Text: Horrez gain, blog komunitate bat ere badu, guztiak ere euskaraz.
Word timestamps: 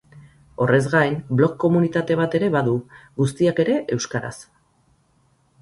Horrez 0.63 0.79
gain, 0.93 1.17
blog 1.41 1.53
komunitate 1.65 2.17
bat 2.21 2.37
ere 2.39 2.49
badu, 2.57 2.73
guztiak 3.23 3.63
ere 3.67 3.79
euskaraz. 3.97 4.37